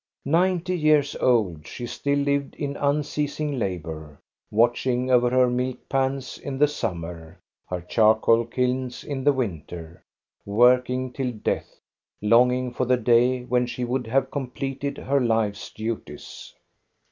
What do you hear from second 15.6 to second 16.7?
duties.